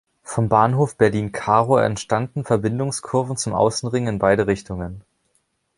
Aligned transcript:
Vom 0.23 0.49
Bahnhof 0.49 0.97
Berlin-Karow 0.97 1.77
entstanden 1.77 2.43
Verbindungskurven 2.43 3.37
zum 3.37 3.53
Außenring 3.53 4.07
in 4.07 4.17
beide 4.17 4.47
Richtungen. 4.47 5.03